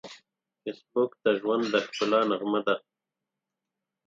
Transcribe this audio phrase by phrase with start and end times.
[0.61, 2.75] فېسبوک د ژوند د ښکلا نغمه ده